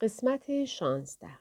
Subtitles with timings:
[0.00, 1.38] قسمت شانزده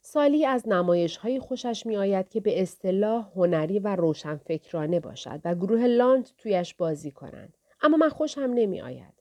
[0.00, 5.54] سالی از نمایش های خوشش می آید که به اصطلاح هنری و روشنفکرانه باشد و
[5.54, 7.56] گروه لاند تویش بازی کنند.
[7.82, 9.12] اما من خوشم نمی آید.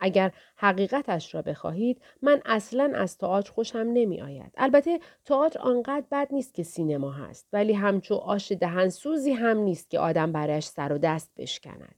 [0.00, 4.52] اگر حقیقتش را بخواهید من اصلا از تئاتر خوشم نمی آید.
[4.56, 9.98] البته تئاتر آنقدر بد نیست که سینما هست ولی همچو آش دهنسوزی هم نیست که
[9.98, 11.94] آدم برایش سر و دست بشکند.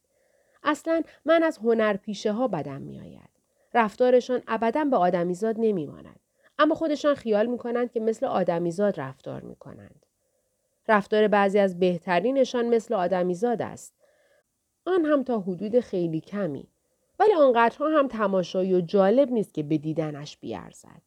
[0.63, 3.32] اصلا من از هنرپیشه ها بدم می آید.
[3.75, 6.21] رفتارشان ابدا به آدمیزاد نمی ماند.
[6.59, 10.07] اما خودشان خیال می کنند که مثل آدمیزاد رفتار می کنند.
[10.89, 13.95] رفتار بعضی از بهترینشان مثل آدمیزاد است.
[14.87, 16.69] آن هم تا حدود خیلی کمی.
[17.19, 21.03] ولی آنقدرها هم تماشایی و جالب نیست که به دیدنش بیارزد.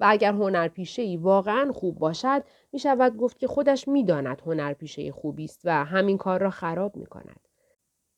[0.00, 5.12] و اگر هنرپیشه ای واقعا خوب باشد می شود گفت که خودش می داند هنرپیشه
[5.12, 7.40] خوبی است و همین کار را خراب می کند.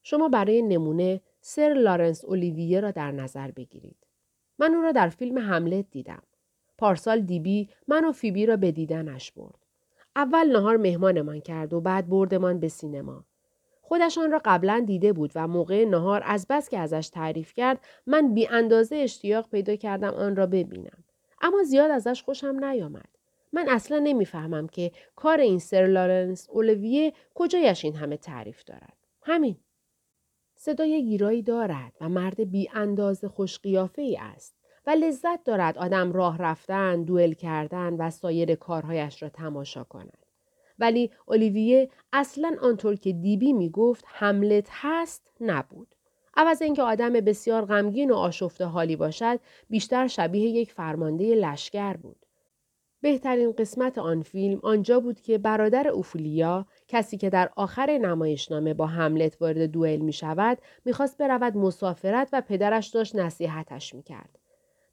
[0.02, 3.96] شما برای نمونه سر لارنس اولیویه را در نظر بگیرید.
[4.58, 6.22] من او را در فیلم حملت دیدم.
[6.78, 9.66] پارسال دیبی من و فیبی را به دیدنش برد.
[10.16, 13.24] اول نهار مهمانمان کرد و بعد بردمان به سینما.
[13.80, 18.34] خودشان را قبلا دیده بود و موقع نهار از بس که ازش تعریف کرد من
[18.34, 21.04] بی اندازه اشتیاق پیدا کردم آن را ببینم.
[21.42, 23.08] اما زیاد ازش خوشم نیامد.
[23.52, 28.96] من اصلا نمی‌فهمم که کار این سر لارنس اولویه کجایش این همه تعریف دارد.
[29.22, 29.56] همین.
[30.66, 33.58] صدای گیرایی دارد و مرد بی اندازه خوش
[33.98, 34.54] ای است
[34.86, 40.26] و لذت دارد آدم راه رفتن، دوئل کردن و سایر کارهایش را تماشا کند.
[40.78, 45.94] ولی اولیویه اصلا آنطور که دیبی می گفت حملت هست نبود.
[46.36, 52.26] عوض اینکه آدم بسیار غمگین و آشفته حالی باشد بیشتر شبیه یک فرمانده لشکر بود.
[53.00, 58.86] بهترین قسمت آن فیلم آنجا بود که برادر اوفولیا کسی که در آخر نمایشنامه با
[58.86, 64.38] حملت وارد دوئل می شود می‌خواست برود مسافرت و پدرش داشت نصیحتش می کرد.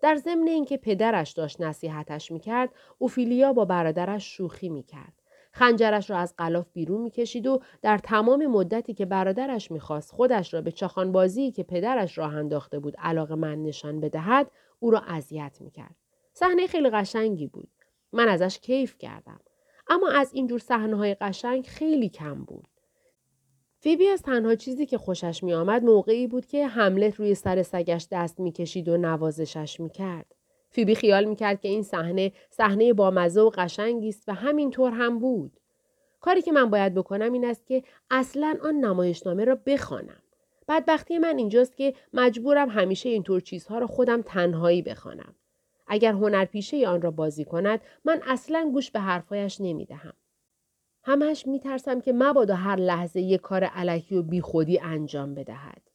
[0.02, 5.14] در ضمن اینکه پدرش داشت نصیحتش می کرد اوفیلیا با برادرش شوخی می کرد.
[5.52, 10.62] خنجرش را از قلاف بیرون می‌کشید و در تمام مدتی که برادرش می‌خواست خودش را
[10.62, 15.96] به چاخانبازی که پدرش راه انداخته بود علاقه من نشان بدهد او را اذیت می‌کرد
[16.34, 17.70] صحنه خیلی قشنگی بود
[18.14, 19.40] من ازش کیف کردم
[19.88, 22.68] اما از اینجور صحنه های قشنگ خیلی کم بود
[23.80, 28.08] فیبی از تنها چیزی که خوشش می آمد موقعی بود که حملت روی سر سگش
[28.12, 30.36] دست می‌کشید و نوازشش می‌کرد.
[30.70, 35.60] فیبی خیال می‌کرد که این صحنه صحنه بامزه و قشنگی است و همینطور هم بود.
[36.20, 40.24] کاری که من باید بکنم این است که اصلا آن نمایشنامه را بخوانم.
[40.68, 45.36] بدبختی من اینجاست که مجبورم همیشه اینطور چیزها را خودم تنهایی بخوانم.
[45.94, 50.14] اگر هنرپیشه آن را بازی کند من اصلا گوش به حرفایش نمی‌دهم.
[51.04, 55.90] همش میترسم که مبادا هر لحظه یک کار علکی و بیخودی انجام بدهد.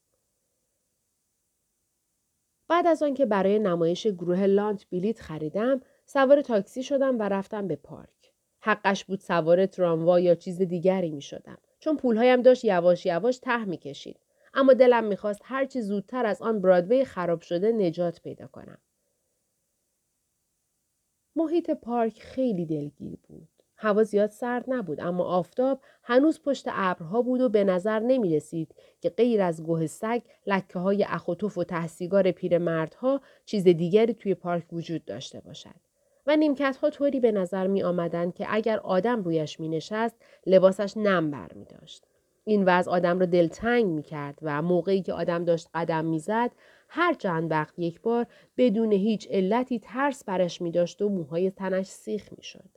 [2.69, 7.77] بعد از آنکه برای نمایش گروه لانت بلیت خریدم سوار تاکسی شدم و رفتم به
[7.77, 13.39] پارک حقش بود سوار تراموا یا چیز دیگری می شدم چون پولهایم داشت یواش یواش
[13.39, 14.21] ته می کشید.
[14.55, 18.79] اما دلم می‌خواست هرچی زودتر از آن برادوی خراب شده نجات پیدا کنم.
[21.39, 23.49] محیط پارک خیلی دلگیر بود.
[23.77, 28.75] هوا زیاد سرد نبود اما آفتاب هنوز پشت ابرها بود و به نظر نمی رسید
[29.01, 34.65] که غیر از گوه سگ لکه های اخوتوف و تحصیگار پیرمردها چیز دیگری توی پارک
[34.73, 35.75] وجود داشته باشد.
[36.27, 40.17] و نیمکت ها طوری به نظر می آمدن که اگر آدم رویش می نشست
[40.47, 42.05] لباسش نم بر می داشت.
[42.45, 46.51] این وضع آدم را دلتنگ می کرد و موقعی که آدم داشت قدم می زد
[46.89, 48.27] هر چند وقت یک بار
[48.57, 52.69] بدون هیچ علتی ترس برش می داشت و موهای تنش سیخ می شد.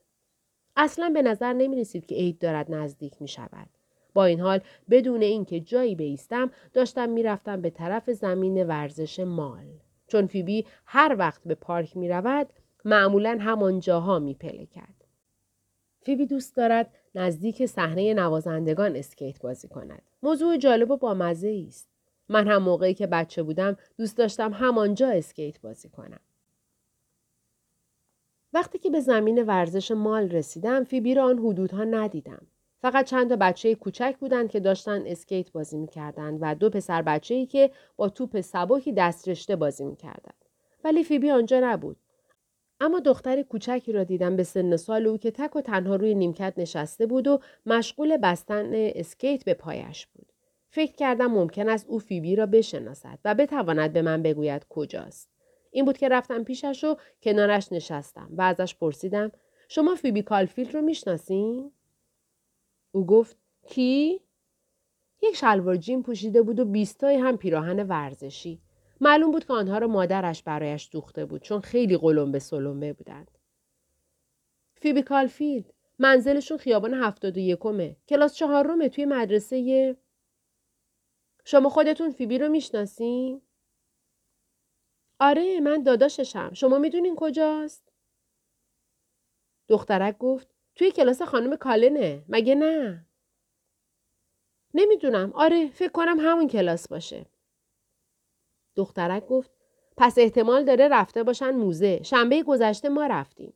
[0.76, 3.70] اصلا به نظر نمی رسید که عید دارد نزدیک می شود.
[4.14, 9.66] با این حال بدون اینکه جایی بیستم داشتم می‌رفتم به طرف زمین ورزش مال.
[10.08, 12.54] چون فیبی هر وقت به پارک می رود
[12.86, 14.36] معمولا همان جاها می
[14.72, 15.06] کرد.
[16.02, 20.02] فیبی دوست دارد نزدیک صحنه نوازندگان اسکیت بازی کند.
[20.24, 21.91] موضوع جالب و بامزه است.
[22.32, 26.20] من هم موقعی که بچه بودم دوست داشتم همانجا اسکیت بازی کنم.
[28.54, 32.48] وقتی که به زمین ورزش مال رسیدم فیبی را آن حدودها ندیدم.
[32.82, 37.36] فقط چند تا بچه کوچک بودند که داشتن اسکیت بازی می‌کردند و دو پسر بچه
[37.36, 40.46] ای که با توپ سبکی دست‌رشته بازی می‌کردند.
[40.84, 41.98] ولی فیبی آنجا نبود.
[42.80, 46.54] اما دختر کوچکی را دیدم به سن سال او که تک و تنها روی نیمکت
[46.58, 50.31] نشسته بود و مشغول بستن اسکیت به پایش بود.
[50.74, 55.30] فکر کردم ممکن است او فیبی را بشناسد و بتواند به من بگوید کجاست.
[55.72, 59.32] این بود که رفتم پیشش و کنارش نشستم و ازش پرسیدم
[59.68, 61.72] شما فیبی کالفیلد رو می‌شناسین؟
[62.92, 63.38] او گفت
[63.68, 64.22] کی؟
[65.22, 68.62] یک شلوار جین پوشیده بود و بیستای هم پیراهن ورزشی.
[69.02, 73.32] معلوم بود که آنها را مادرش برایش دوخته بود چون خیلی قلمبه سلمبه بودند.
[74.76, 77.96] فیبی کالفیلد منزلشون خیابان هفتاد و یکمه.
[78.10, 79.96] کلاس چهارمه توی مدرسه
[81.46, 83.42] شما خودتون فیبی رو می‌شناسین؟
[85.20, 86.54] آره من داداششم.
[86.54, 87.94] شما می‌دونین کجاست؟
[89.68, 92.26] دخترک گفت توی کلاس خانم کالنه.
[92.30, 93.06] مگه نه؟
[94.74, 95.32] نمی‌دونم.
[95.36, 97.26] آره فکر کنم همون کلاس باشه.
[98.76, 99.52] دخترک گفت
[99.98, 102.04] پس احتمال داره رفته باشن موزه.
[102.04, 103.54] شنبه گذشته ما رفتیم.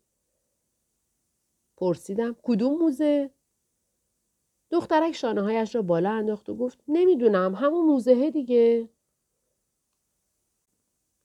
[1.77, 3.29] پرسیدم کدوم موزه؟
[4.75, 8.89] دخترک شانه هایش را بالا انداخت و گفت نمی‌دونم همون موزه دیگه.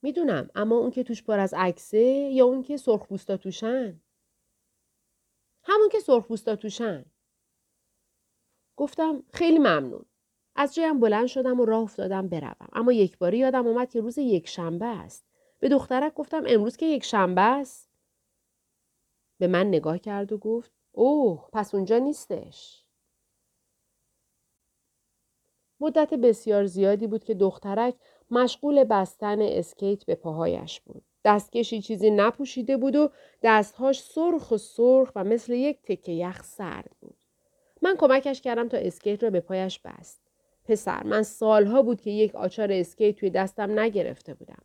[0.03, 1.99] می‌دونم اما اون که توش پر از عکسه
[2.33, 4.01] یا اون که سرخپوستا توشن؟
[5.63, 7.05] همون که سرخپوستا توشن.
[8.77, 10.05] گفتم خیلی ممنون.
[10.57, 14.19] از جایم بلند شدم و راه افتادم بروم اما یک باری یادم اومد که روز
[14.19, 15.27] یک شنبه است.
[15.59, 17.91] به دخترک گفتم امروز که یک شنبه است.
[19.39, 22.90] به من نگاه کرد و گفت اوه پس اونجا نیستش.
[25.81, 27.95] مدت بسیار زیادی بود که دخترک
[28.31, 31.03] مشغول بستن اسکیت به پاهایش بود.
[31.25, 33.11] دستکشی چیزی نپوشیده بود و
[33.43, 37.17] دستهاش سرخ و سرخ و مثل یک تکه یخ سرد بود.
[37.83, 40.21] من کمکش کردم تا اسکیت را به پایش بست.
[40.65, 44.63] پسر من سالها بود که یک آچار اسکیت توی دستم نگرفته بودم.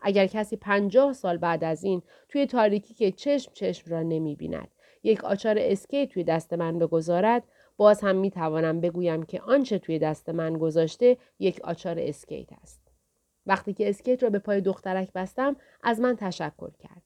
[0.00, 4.68] اگر کسی پنجاه سال بعد از این توی تاریکی که چشم چشم را نمی بیند
[5.02, 7.42] یک آچار اسکیت توی دست من بگذارد
[7.80, 12.80] باز هم می توانم بگویم که آنچه توی دست من گذاشته یک آچار اسکیت است.
[13.46, 17.02] وقتی که اسکیت را به پای دخترک بستم از من تشکر کرد.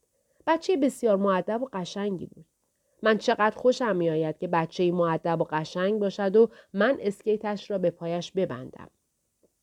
[0.47, 2.47] بچه بسیار مؤدب و قشنگی بود.
[3.03, 7.91] من چقدر خوشم میآید که بچه معدب و قشنگ باشد و من اسکیتش را به
[7.91, 8.91] پایش ببندم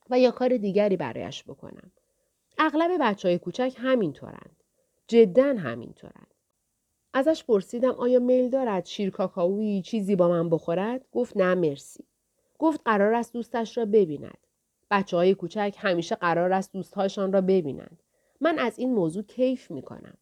[0.10, 1.92] و یا کار دیگری برایش بکنم.
[2.58, 4.56] اغلب بچه های کوچک همینطورند.
[5.08, 6.34] جدا همینطورند.
[7.14, 12.04] ازش پرسیدم آیا میل دارد شیر کاکائویی چیزی با من بخورد؟ گفت نه مرسی.
[12.60, 14.38] گفت قرار است دوستش را ببیند.
[14.92, 18.04] بچه های کوچک همیشه قرار است دوستهاشان را ببینند.
[18.42, 20.18] من از این موضوع کیف می کنم.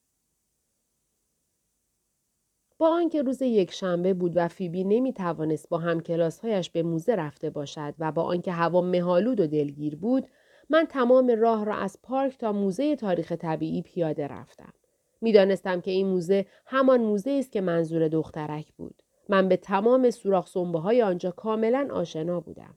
[2.78, 7.50] با آنکه روز یک شنبه بود و فیبی نمی توانست با همکلاسهایش به موزه رفته
[7.50, 10.28] باشد و با آنکه هوا مهالود و دلگیر بود
[10.70, 14.74] من تمام راه را از پارک تا موزه تاریخ طبیعی پیاده رفتم.
[15.22, 19.02] می‌دانستم که این موزه همان موزه است که منظور دخترک بود.
[19.30, 22.76] من به تمام سوراخ سنبه های آنجا کاملا آشنا بودم.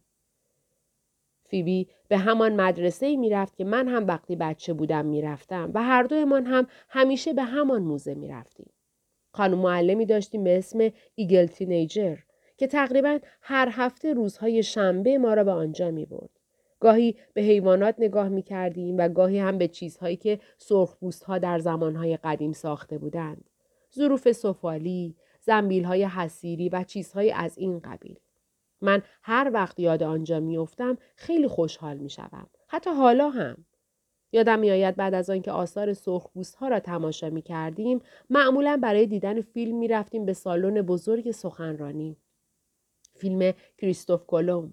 [1.44, 5.82] فیبی به همان مدرسه می رفت که من هم وقتی بچه بودم می رفتم و
[5.82, 8.70] هر دویمان هم همیشه به همان موزه می رفتیم.
[9.32, 12.16] خانم معلمی داشتیم به اسم ایگل تینیجر
[12.56, 16.41] که تقریبا هر هفته روزهای شنبه ما را به آنجا می برد.
[16.82, 21.58] گاهی به حیوانات نگاه می کردیم و گاهی هم به چیزهایی که سرخبوست ها در
[21.58, 23.44] زمانهای قدیم ساخته بودند.
[23.94, 28.16] ظروف سفالی، زنبیل های حسیری و چیزهایی از این قبیل.
[28.80, 32.50] من هر وقت یاد آنجا میافتم خیلی خوشحال می شدم.
[32.68, 33.64] حتی حالا هم.
[34.32, 38.00] یادم میآید بعد از آنکه آثار سرخپوست ها را تماشا می کردیم
[38.30, 42.16] معمولا برای دیدن فیلم می رفتیم به سالن بزرگ سخنرانی.
[43.14, 44.72] فیلم کریستوف کلمب.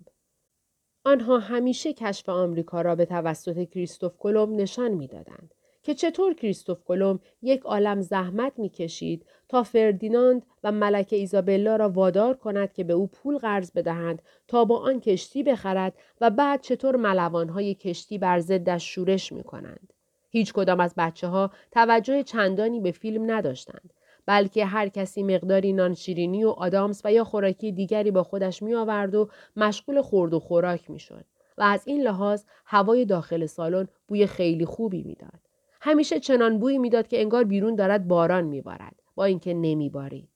[1.09, 5.53] آنها همیشه کشف آمریکا را به توسط کریستوف کلمب نشان می‌دادند
[5.83, 12.33] که چطور کریستوف کلمب یک عالم زحمت می‌کشید تا فردیناند و ملکه ایزابلا را وادار
[12.37, 16.95] کند که به او پول قرض بدهند تا با آن کشتی بخرد و بعد چطور
[16.95, 19.93] ملوانهای کشتی بر ضدش شورش می کنند.
[20.29, 23.93] هیچ کدام از بچه ها توجه چندانی به فیلم نداشتند
[24.29, 28.75] بلکه هر کسی مقداری نان شیرینی و آدامس و یا خوراکی دیگری با خودش می
[28.75, 31.25] آورد و مشغول خورد و خوراک می شد
[31.57, 35.39] و از این لحاظ هوای داخل سالن بوی خیلی خوبی می‌داد.
[35.81, 40.29] همیشه چنان بویی می‌داد که انگار بیرون دارد باران میبارد با اینکه نمیبارید.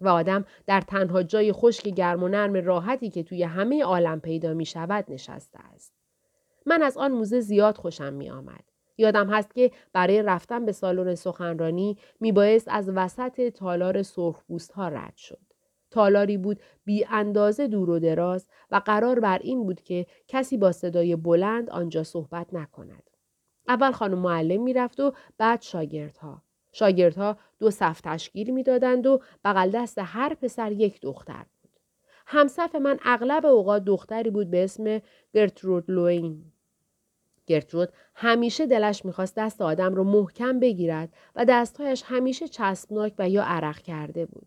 [0.00, 4.54] و آدم در تنها جای خشک گرم و نرم راحتی که توی همه عالم پیدا
[4.54, 5.92] می شود نشسته است.
[6.66, 8.71] من از آن موزه زیاد خوشم می آمد.
[9.02, 15.16] یادم هست که برای رفتن به سالن سخنرانی میبایست از وسط تالار سرخپوست ها رد
[15.16, 15.38] شد.
[15.90, 20.72] تالاری بود بی اندازه دور و دراز و قرار بر این بود که کسی با
[20.72, 23.10] صدای بلند آنجا صحبت نکند.
[23.68, 26.42] اول خانم معلم می‌رفت و بعد شاگردها.
[26.72, 31.70] شاگردها دو صف تشکیل می‌دادند و بغل دست هر پسر یک دختر بود.
[32.26, 35.00] همصف من اغلب اوقات دختری بود به اسم
[35.34, 36.51] گرترود لوین.
[37.46, 43.44] گرترود همیشه دلش می‌خواست دست آدم رو محکم بگیرد و دستهایش همیشه چسبناک و یا
[43.44, 44.46] عرق کرده بود.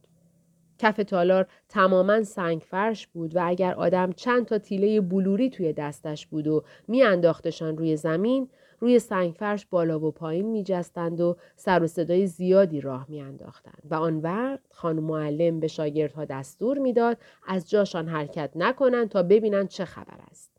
[0.78, 6.28] کف تالار تماما سنگ فرش بود و اگر آدم چند تا تیله بلوری توی دستش
[6.28, 8.50] بود و میانداختشان روی زمین
[8.80, 14.18] روی سنگفرش بالا و پایین میجستند و سر و صدای زیادی راه میانداختند و آن
[14.18, 20.20] وقت خانم معلم به شاگردها دستور می‌داد از جاشان حرکت نکنند تا ببینند چه خبر
[20.32, 20.55] است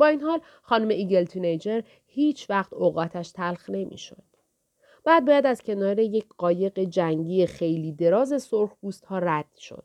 [0.00, 4.22] با این حال خانم ایگل تونیجر هیچ وقت اوقاتش تلخ نمی‌شد.
[5.04, 9.84] بعد باید از کنار یک قایق جنگی خیلی دراز سرخپوست ها رد شد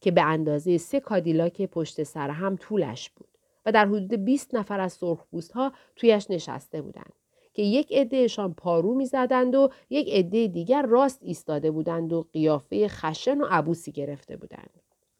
[0.00, 3.28] که به اندازه سه کادیلاک پشت سر هم طولش بود
[3.66, 7.12] و در حدود 20 نفر از سرخپوست ها تویش نشسته بودند
[7.54, 13.40] که یک عدهشان پارو می‌زدند و یک عده دیگر راست ایستاده بودند و قیافه خشن
[13.40, 14.70] و عبوسی گرفته بودند.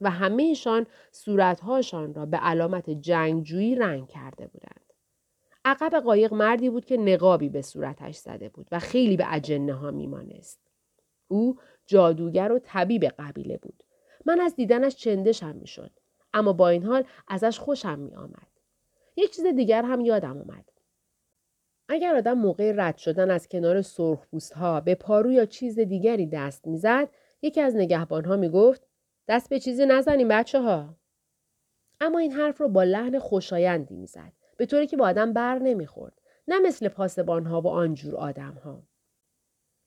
[0.00, 4.93] و همهشان صورتهاشان را به علامت جنگجویی رنگ کرده بودند.
[5.65, 9.91] عقب قایق مردی بود که نقابی به صورتش زده بود و خیلی به اجنه ها
[9.91, 10.61] میمانست.
[11.29, 13.83] او جادوگر و طبیب قبیله بود.
[14.26, 15.91] من از دیدنش چندشم می‌شد.
[16.35, 18.49] اما با این حال ازش خوشم می آمد.
[19.17, 20.73] یک چیز دیگر هم یادم آمد.
[21.88, 26.67] اگر آدم موقع رد شدن از کنار سرخپوست ها به پارو یا چیز دیگری دست
[26.67, 27.09] می‌زد
[27.43, 28.87] یکی از نگهبان ها می گفت
[29.28, 30.97] دست به چیزی نزنیم بچه ها.
[32.00, 36.21] اما این حرف رو با لحن خوشایندی می‌زد به طوری که با آدم بر نمی‌خورد
[36.49, 38.83] نه مثل پاسبان ها و آنجور آدم ها.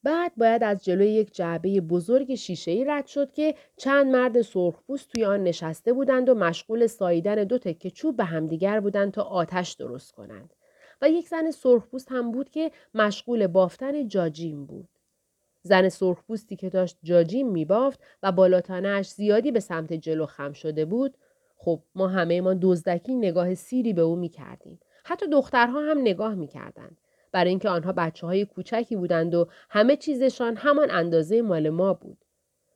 [0.04, 5.26] بعد باید از جلوی یک جعبه بزرگ ای رد شد که چند مرد سرخپوست توی
[5.26, 10.12] آن نشسته بودند و مشغول ساییدن دو تکه چوب به همدیگر بودند تا آتش درست
[10.12, 10.54] کنند.
[11.02, 14.99] و یک زن سرخپوست هم بود که مشغول بافتن جاجیم بود.
[15.62, 21.18] زن سرخپوستی که داشت جاجیم میبافت و بالاتانش زیادی به سمت جلو خم شده بود
[21.58, 26.98] خب ما همه ما دزدکی نگاه سیری به او می‌کردیم حتی دخترها هم نگاه می‌کردند
[27.32, 32.26] برای اینکه آنها بچه های کوچکی بودند و همه چیزشان همان اندازه مال ما بود.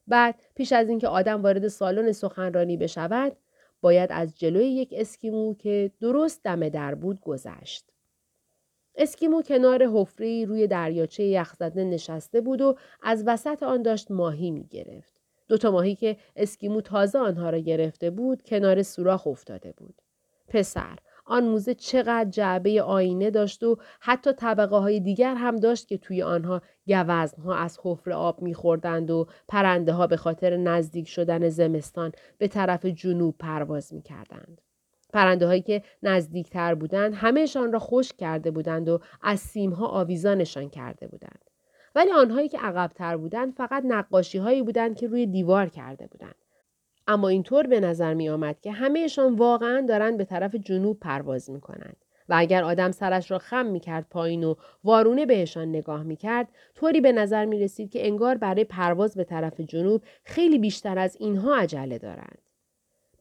[0.07, 3.35] بعد پیش از اینکه آدم وارد سالن سخنرانی بشود
[3.81, 7.92] باید از جلوی یک اسکیمو که درست دم در بود گذشت.
[8.95, 14.67] اسکیمو کنار حفره روی دریاچه یخزده نشسته بود و از وسط آن داشت ماهی می
[14.67, 15.13] گرفت.
[15.47, 20.01] دو تا ماهی که اسکیمو تازه آنها را گرفته بود کنار سوراخ افتاده بود.
[20.47, 25.97] پسر آن موزه چقدر جعبه آینه داشت و حتی طبقه های دیگر هم داشت که
[25.97, 31.49] توی آنها گوزن ها از حفره آب میخوردند و پرنده ها به خاطر نزدیک شدن
[31.49, 34.61] زمستان به طرف جنوب پرواز می‌کردند.
[35.13, 40.69] پرنده هایی که نزدیکتر بودند همهشان را خشک کرده بودند و از سیم ها آویزانشان
[40.69, 41.49] کرده بودند.
[41.95, 46.35] ولی آنهایی که عقبتر بودند فقط نقاشی هایی بودند که روی دیوار کرده بودند.
[47.07, 51.61] اما اینطور به نظر می آمد که همهشان واقعا دارند به طرف جنوب پرواز می
[51.61, 51.97] کنند.
[52.29, 56.47] و اگر آدم سرش را خم می کرد پایین و وارونه بهشان نگاه می کرد
[56.75, 61.17] طوری به نظر می رسید که انگار برای پرواز به طرف جنوب خیلی بیشتر از
[61.19, 62.41] اینها عجله دارند.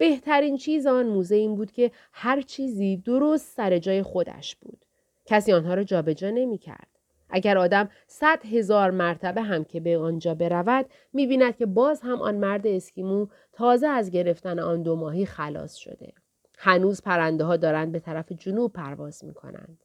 [0.02, 4.85] بهترین چیز آن موزه این بود که هر چیزی درست سر جای خودش بود.
[5.26, 6.88] کسی آنها را جابجا نمی کرد.
[7.30, 12.35] اگر آدم صد هزار مرتبه هم که به آنجا برود می‌بیند که باز هم آن
[12.35, 16.12] مرد اسکیمو تازه از گرفتن آن دو ماهی خلاص شده.
[16.59, 19.78] هنوز پرنده ها دارند به طرف جنوب پرواز می کنند.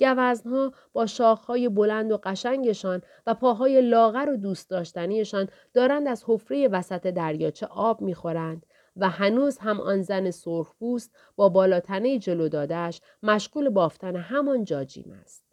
[0.00, 6.68] گوزنها با شاخهای بلند و قشنگشان و پاهای لاغر و دوست داشتنیشان دارند از حفره
[6.68, 13.68] وسط دریاچه آب می‌خورند و هنوز هم آن زن سرخپوست با بالاتنه جلو دادش مشغول
[13.68, 15.44] بافتن همان جاجیم است.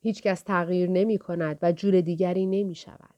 [0.00, 3.14] هیچکس تغییر نمی کند و جور دیگری نمی شود.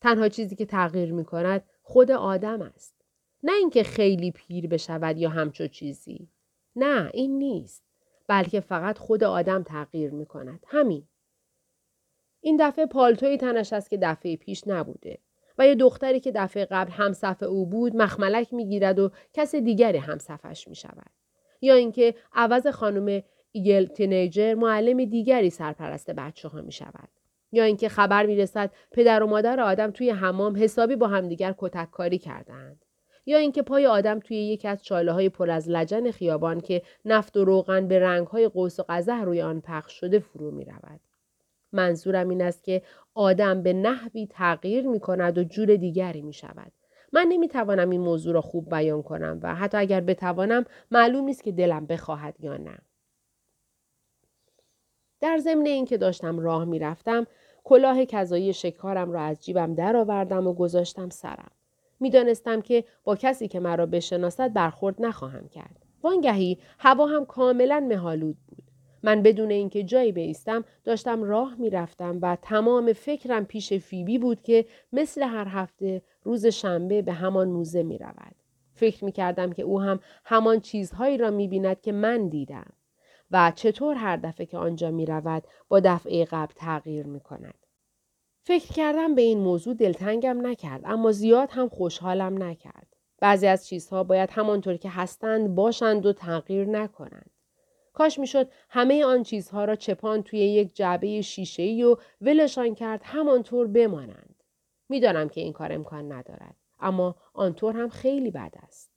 [0.00, 2.94] تنها چیزی که تغییر می کند خود آدم است.
[3.42, 6.28] نه اینکه خیلی پیر بشود یا همچو چیزی.
[6.76, 7.82] نه این نیست.
[8.28, 10.64] بلکه فقط خود آدم تغییر می کند.
[10.66, 11.08] همین.
[12.40, 15.18] این دفعه پالتوی تنش است که دفعه پیش نبوده.
[15.58, 20.68] و یه دختری که دفعه قبل همصف او بود مخملک می‌گیرد و کس دیگری همصفش
[20.68, 21.10] می شود.
[21.60, 23.22] یا اینکه عوض خانم
[23.52, 27.08] ایگل تینیجر معلم دیگری سرپرست بچه ها می شود.
[27.52, 31.90] یا اینکه خبر می رسد پدر و مادر آدم توی حمام حسابی با همدیگر کتک
[31.90, 32.84] کاری کردند.
[33.26, 37.36] یا اینکه پای آدم توی یکی از چاله های پر از لجن خیابان که نفت
[37.36, 41.00] و روغن به رنگ های قوس و قزح روی آن پخش شده فرو می رود.
[41.72, 42.82] منظورم این است که
[43.14, 46.72] آدم به نحوی تغییر می کند و جور دیگری می شود.
[47.12, 51.44] من نمی توانم این موضوع را خوب بیان کنم و حتی اگر بتوانم معلوم نیست
[51.44, 52.78] که دلم بخواهد یا نه.
[55.20, 57.26] در ضمن اینکه داشتم راه می‌رفتم
[57.64, 61.50] کلاه کذایی شکارم را از جیبم درآوردم و گذاشتم سرم
[62.00, 68.36] می‌دانستم که با کسی که مرا بشناسد برخورد نخواهم کرد وانگهی هوا هم کاملا مهالود
[68.46, 68.65] بود
[69.02, 74.66] من بدون اینکه جایی بیستم داشتم راه می‌رفتم و تمام فکرم پیش فیبی بود که
[74.92, 78.34] مثل هر هفته روز شنبه به همان موزه می رود.
[78.74, 82.72] فکر می کردم که او هم همان چیزهایی را می بیند که من دیدم.
[83.30, 87.66] و چطور هر دفعه که آنجا می رود با دفعه قبل تغییر می کند.
[88.42, 92.96] فکر کردم به این موضوع دلتنگم نکرد اما زیاد هم خوشحالم نکرد.
[93.20, 97.30] بعضی از چیزها باید همانطور که هستند باشند و تغییر نکنند.
[97.96, 103.66] کاش می‌شد همه آن چیزها را چپان توی یک جعبه شیشه‌ای و ولشان کرد همانطور
[103.66, 104.42] بمانند.
[104.88, 106.56] می‌دانم که این کار امکان ندارد.
[106.80, 108.90] اما آنطور هم خیلی بد است.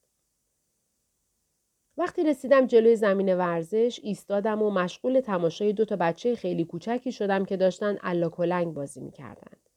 [1.97, 7.45] وقتی رسیدم جلوی زمین ورزش ایستادم و مشغول تماشای دو تا بچه خیلی کوچکی شدم
[7.45, 9.68] که داشتن الا کلنگ بازی می‌کردند.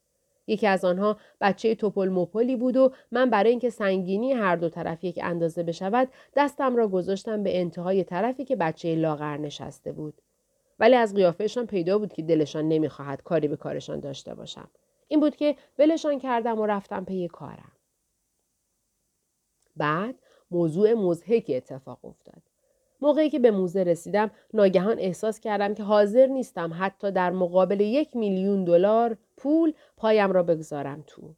[0.47, 5.03] یکی از آنها بچه توپل موپلی بود و من برای اینکه سنگینی هر دو طرف
[5.03, 10.21] یک اندازه بشود دستم را گذاشتم به انتهای طرفی که بچه لاغر نشسته بود.
[10.79, 14.69] ولی از قیافهشان پیدا بود که دلشان نمی‌خواهد کاری به کارشان داشته باشم.
[15.07, 17.71] این بود که ولشان کردم و رفتم پی کارم.
[19.75, 20.15] بعد
[20.51, 22.52] موضوع مزهکی اتفاق افتاد.
[23.03, 28.15] موقعی که به موزه رسیدم ناگهان احساس کردم که حاضر نیستم حتی در مقابل یک
[28.15, 31.35] میلیون دلار پول پایم را بگذارم تو.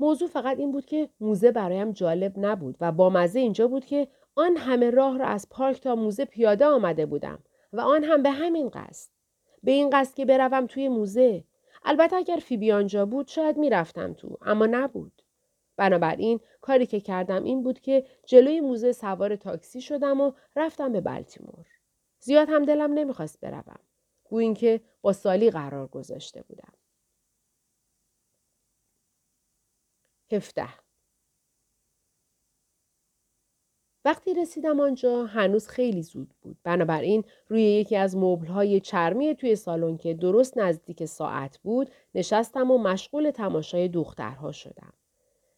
[0.00, 4.08] موضوع فقط این بود که موزه برایم جالب نبود و با مزه اینجا بود که
[4.34, 7.38] آن همه راه را از پارک تا موزه پیاده آمده بودم
[7.72, 9.10] و آن هم به همین قصد.
[9.62, 11.44] به این قصد که بروم توی موزه.
[11.84, 15.21] البته اگر فیبی آنجا بود شاید می‌رفتم تو اما نبود.
[15.76, 21.00] بنابراین کاری که کردم این بود که جلوی موزه سوار تاکسی شدم و رفتم به
[21.00, 21.66] بلتیمور.
[22.20, 23.80] زیاد هم دلم نمی‌خواست بروم.
[24.24, 26.72] گویا اینکه با سالی قرار گذاشته بودم.
[30.32, 30.68] هفته
[34.04, 36.56] وقتی رسیدم آنجا هنوز خیلی زود بود.
[36.64, 42.78] بنابراین روی یکی از مبلهای چرمی توی سالن که درست نزدیک ساعت بود نشستم و
[42.78, 44.92] مشغول تماشای دخترها شدم.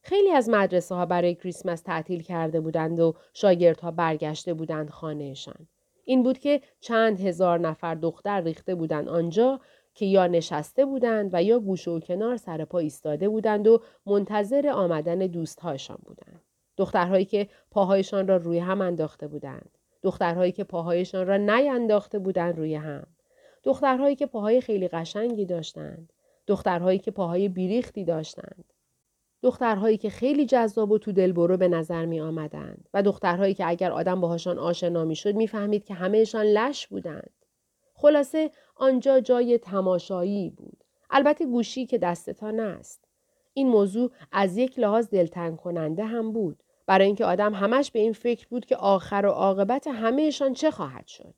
[0.06, 5.68] خیلی از مدرسه ها برای کریسمس تعطیل کرده بودند و شاگردها برگشته بودند خانهشان.
[6.04, 9.61] این بود که چند هزار نفر دختر ریخته بودند آنجا
[9.94, 14.68] که یا نشسته بودند و یا گوشه و کنار سر پا ایستاده بودند و منتظر
[14.68, 16.40] آمدن دوستهایشان بودند.
[16.76, 19.70] دخترهایی که پاهایشان را روی هم انداخته بودند.
[20.02, 23.07] دخترهایی که پاهایشان را نینداخته بودند روی هم.
[23.62, 26.12] دخترهایی که پاهای خیلی قشنگی داشتند.
[26.46, 28.73] دخترهایی که پاهای بیریختی داشتند.
[29.44, 33.92] دخترهایی که خیلی جذاب و تو دلبرو به نظر می آمدند و دخترهایی که اگر
[33.92, 37.30] آدم باهاشان آشنا می شد می فهمید که همهشان لش بودند.
[37.94, 40.85] خلاصه آنجا جای تماشایی بود.
[41.11, 43.04] البته گوشی که دستتان است.
[43.54, 46.62] این موضوع از یک لحاظ دلتنگ کننده هم بود.
[46.87, 51.07] برای اینکه آدم همش به این فکر بود که آخر و عاقبت همهشان چه خواهد
[51.07, 51.35] شد.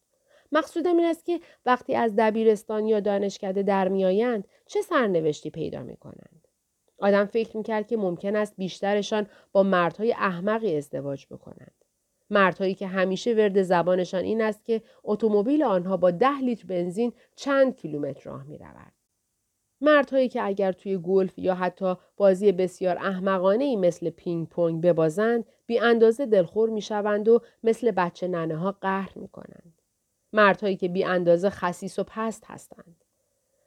[0.52, 5.96] مقصودم این است که وقتی از دبیرستان یا دانشکده در میآیند چه سرنوشتی پیدا می
[5.96, 6.35] کنند.
[6.98, 11.84] آدم فکر می‌کرد که ممکن است بیشترشان با مردهای احمقی ازدواج بکنند.
[12.30, 17.76] مردهایی که همیشه ورد زبانشان این است که اتومبیل آنها با ده لیتر بنزین چند
[17.76, 18.92] کیلومتر راه می رود.
[19.80, 25.44] مردهایی که اگر توی گلف یا حتی بازی بسیار احمقانه ای مثل پینگ پونگ ببازند
[25.66, 29.82] بی اندازه دلخور می شوند و مثل بچه ننه ها قهر می کنند.
[30.32, 33.04] مردهایی که بی اندازه خسیس و پست هستند.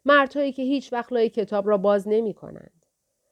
[0.06, 2.79] مردهایی که هیچ وقت لای کتاب را باز نمی کنند.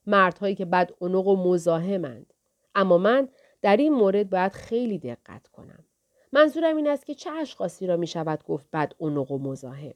[0.08, 2.34] مردهایی که بد اونق و مزاحمند
[2.76, 3.30] اما من
[3.62, 5.86] در این مورد باید خیلی دقت کنم
[6.32, 9.94] منظورم این است که چه اشخاصی را می شود گفت بد اونق و مزاحم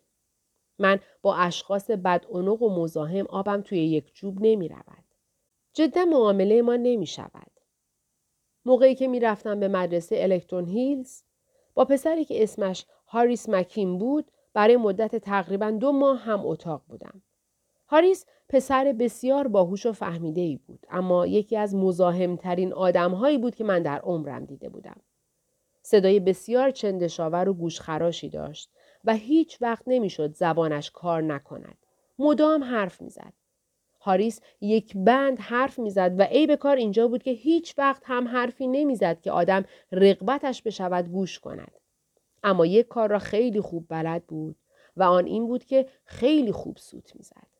[0.79, 5.03] من با اشخاص بد اونق و مزاحم آبم توی یک جوب نمی رود.
[5.73, 7.51] جدا معامله ما نمی شود.
[8.65, 11.23] موقعی که می رفتم به مدرسه الکترون هیلز
[11.73, 17.21] با پسری که اسمش هاریس مکین بود برای مدت تقریبا دو ماه هم اتاق بودم.
[17.91, 23.63] هاریس پسر بسیار باهوش و فهمیده ای بود اما یکی از مزاحمترین آدمهایی بود که
[23.63, 25.01] من در عمرم دیده بودم.
[25.81, 28.69] صدای بسیار چندشاور و گوشخراشی داشت
[29.05, 31.77] و هیچ وقت نمی‌شد زبانش کار نکند.
[32.19, 33.33] مدام حرف می‌زد.
[34.01, 38.67] هاریس یک بند حرف می‌زد و عیب کار اینجا بود که هیچ وقت هم حرفی
[38.67, 41.71] نمی‌زد که آدم رقبتش بشود گوش کند.
[42.43, 44.55] اما یک کار را خیلی خوب بلد بود
[44.97, 47.50] و آن این بود که خیلی خوب سوت می‌زد.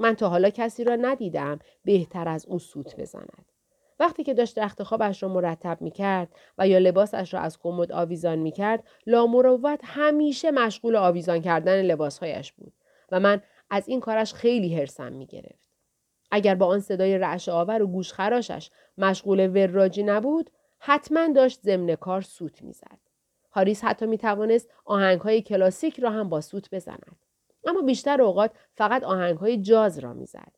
[0.00, 3.52] من تا حالا کسی را ندیدم بهتر از او سوت بزند.
[4.00, 6.28] وقتی که داشت رخت خوابش را مرتب می کرد
[6.58, 12.52] و یا لباسش را از کمد آویزان می کرد لامروت همیشه مشغول آویزان کردن لباسهایش
[12.52, 12.72] بود
[13.12, 15.66] و من از این کارش خیلی هرسم می گرفت.
[16.30, 21.94] اگر با آن صدای رعش آور و گوش خراشش مشغول وراجی نبود حتما داشت ضمن
[21.94, 22.98] کار سوت می‌زد.
[23.50, 27.16] هاریس حتی می توانست آهنگ های کلاسیک را هم با سوت بزند.
[27.66, 30.52] اما بیشتر اوقات فقط آهنگ های جاز را می‌زد.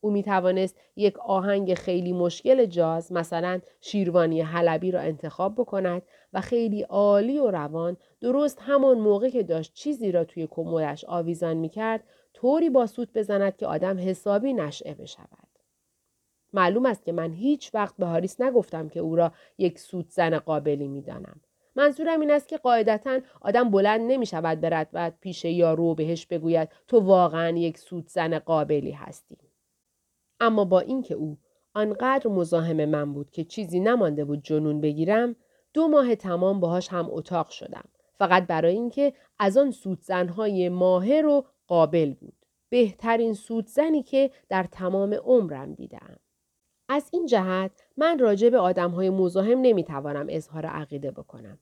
[0.00, 6.40] او می توانست یک آهنگ خیلی مشکل جاز مثلا شیروانی حلبی را انتخاب بکند و
[6.40, 11.68] خیلی عالی و روان درست همان موقع که داشت چیزی را توی کمولش آویزان می
[11.68, 15.48] کرد طوری با سوت بزند که آدم حسابی نشعه بشود.
[16.52, 20.38] معلوم است که من هیچ وقت به هاریس نگفتم که او را یک سوت زن
[20.38, 21.40] قابلی می دانم.
[21.76, 26.68] منظورم این است که قاعدتا آدم بلند نمی شود برد و پیش یارو بهش بگوید
[26.88, 29.38] تو واقعا یک سوت زن قابلی هستی.
[30.40, 31.38] اما با اینکه او
[31.74, 35.36] آنقدر مزاحم من بود که چیزی نمانده بود جنون بگیرم
[35.72, 37.84] دو ماه تمام باهاش هم اتاق شدم.
[38.18, 42.34] فقط برای اینکه از آن سوتزنهای ماهر و قابل بود.
[42.68, 46.16] بهترین سوتزنی که در تمام عمرم دیدم
[46.94, 51.58] از این جهت من راجع به آدم های مزاحم نمی‌توانم اظهار عقیده بکنم.